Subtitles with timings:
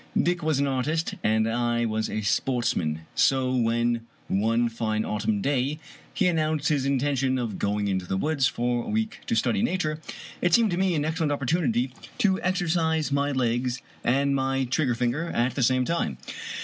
[0.19, 5.77] Dick was an artist and I was a sportsman; so when one fine autumn day
[6.11, 9.99] he announced his intention of going into the woods for a week to study Nature,
[10.41, 15.27] it seemed to me an excellent opportunity to exercise my legs and my trigger finger
[15.33, 16.17] at the same time.